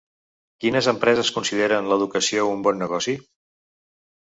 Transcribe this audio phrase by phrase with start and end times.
[0.63, 3.17] Quines empreses consideren l’educació un bon negoci?